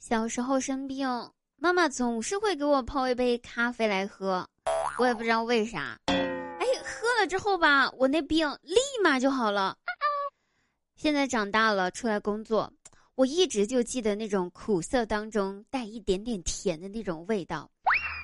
[0.00, 1.06] 小时候生病，
[1.56, 4.48] 妈妈总是会给我泡一杯咖啡来喝，
[4.98, 5.98] 我也不知道为啥。
[6.06, 9.76] 哎，喝了之后吧，我那病立马就好了。
[10.96, 12.72] 现在长大了，出来工作，
[13.14, 17.70] 我一直就记得那种苦涩当中带一点点甜的那种味道。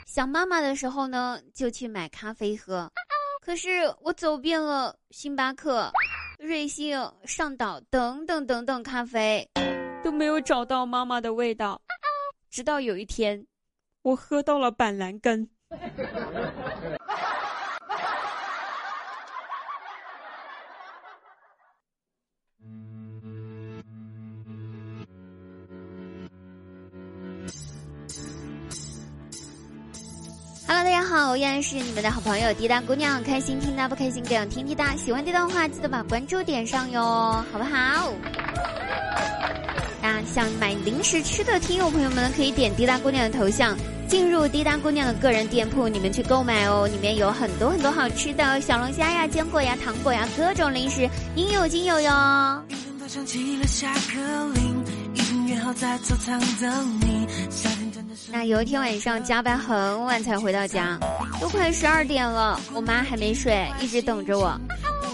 [0.06, 2.90] 想妈妈的时候呢，就去买咖啡喝。
[3.42, 5.92] 可是我走遍了星巴克、
[6.38, 9.46] 瑞幸、上岛等等等等咖啡。
[10.06, 11.82] 都没有找到妈妈的味道，
[12.48, 13.44] 直到有一天，
[14.02, 15.50] 我喝到了板蓝根。
[30.68, 38.12] 哈喽大家好，依然是你们的好朋友滴答姑娘，开心听答不开心这样听滴答，喜欢滴答的话记得把关注点上哟，好不好？
[40.06, 46.86] 啊，想买零食吃的听友朋友们可以点滴答姑娘的头像，进入滴答姑娘的个人店铺，你们去购买哦。
[46.86, 52.62] 里面有很多很多好吃的小龙虾呀、坚果呀、糖果呀，各种零食应有尽有哟。
[58.30, 60.96] 那有一天晚上加班很晚才回到家，
[61.40, 64.56] 都快十二点了，我妈还没睡，一直等着我。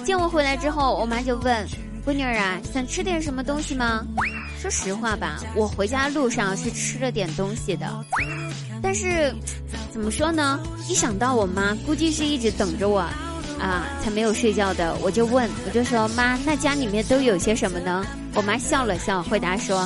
[0.04, 1.66] 见我回来之后，我妈就问
[2.04, 4.04] ：“闺女儿啊，想吃点什么东西吗？”
[4.62, 7.84] 说实话吧，我回家路上是吃了点东西的，
[8.80, 9.34] 但是
[9.90, 10.60] 怎么说呢？
[10.88, 13.00] 一想到我妈估计是一直等着我，
[13.58, 18.06] 啊，才没有睡觉的，我就问，我就说妈，那家里面都有些什么呢？
[18.34, 19.84] 我妈笑了笑，回答说，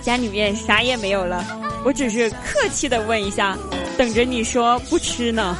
[0.00, 1.44] 家里面啥也没有了，
[1.84, 3.58] 我只是客气的问一下，
[3.96, 5.58] 等着你说不吃呢。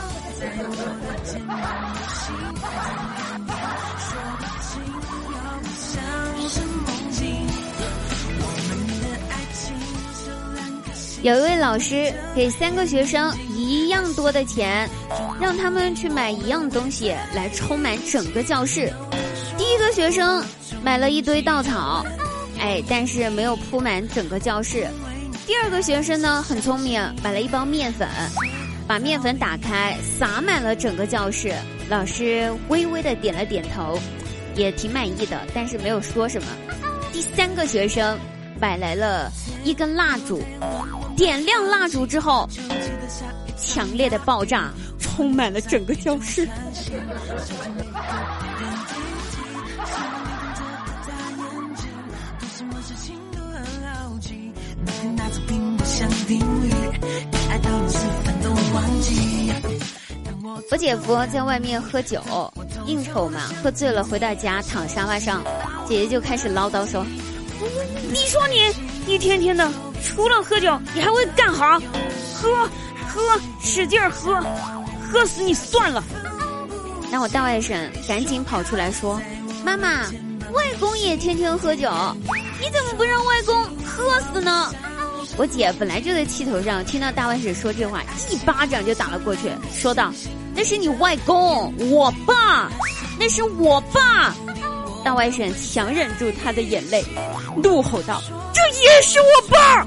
[11.22, 14.88] 有一位老师给三个学生一样多的钱，
[15.40, 18.92] 让他们去买一样东西来充满整个教室。
[19.56, 20.44] 第一个学生
[20.80, 22.06] 买了一堆稻草，
[22.60, 24.86] 哎，但是没有铺满整个教室。
[25.44, 28.08] 第二个学生呢很聪明，买了一包面粉，
[28.86, 31.52] 把面粉打开撒满了整个教室。
[31.88, 33.98] 老师微微的点了点头，
[34.54, 36.48] 也挺满意的，但是没有说什么。
[37.12, 38.16] 第三个学生
[38.60, 39.32] 买来了
[39.64, 40.40] 一根蜡烛。
[41.18, 42.48] 点亮蜡烛之后，
[43.56, 44.70] 强烈的爆炸
[45.00, 46.48] 充满了整个教室。
[60.70, 62.22] 我姐夫在外面喝酒
[62.86, 65.42] 应酬嘛，喝醉了回到家躺沙发上，
[65.84, 67.04] 姐姐就开始唠叨说
[68.08, 69.68] ：“你说你一天天的。”
[70.04, 71.80] 除了喝酒，你还会干哈？
[72.34, 72.68] 喝，
[73.08, 74.40] 喝，使劲喝，
[75.10, 76.02] 喝死你算了。
[77.10, 79.20] 那我大外甥赶紧跑出来说
[79.64, 80.02] ：“妈妈，
[80.52, 81.90] 外公也天天喝酒，
[82.60, 84.72] 你怎么不让外公喝死呢？”
[85.36, 90.12] 我姐本来就在气头上，听到大外甥说这话，一巴掌就打了过去，说道
[90.54, 92.70] ：“那是你外公，我爸，
[93.18, 94.34] 那是我爸。”
[95.04, 97.04] 大外甥强忍住他的眼泪，
[97.56, 98.22] 怒吼道
[98.52, 99.86] ：“这也是我爸！”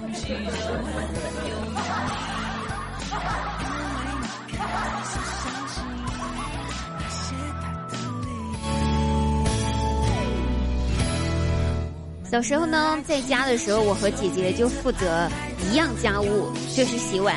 [12.31, 15.29] 小时候呢，在家的时候，我和姐姐就负责
[15.69, 17.35] 一样家务，就是洗碗。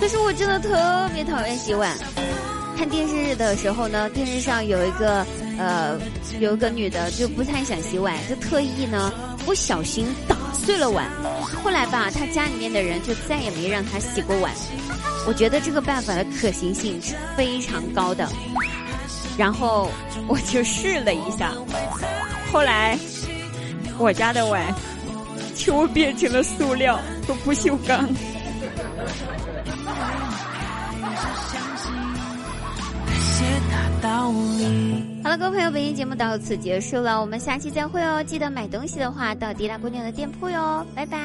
[0.00, 1.94] 可是我真的特别讨厌洗碗。
[2.78, 5.26] 看电视的时候呢，电视上有一个
[5.58, 5.98] 呃，
[6.38, 9.12] 有个女的就不太想洗碗，就特意呢
[9.44, 11.10] 不小心打碎了碗。
[11.62, 14.52] 后来吧，她家里面的人就再也没让她洗过碗。
[15.26, 18.28] 我觉得这个办法的可行性是非常高的。
[19.36, 19.90] 然后
[20.26, 21.52] 我就试了一下，
[22.52, 22.98] 后来
[23.98, 24.74] 我家的碗
[25.54, 28.08] 就变成了塑料和不锈钢。
[35.22, 41.18] 好了各位朋友本期节目到此结束了我们下期再会哦记得买东西的话到迪拉姑娘的店铺哟拜拜。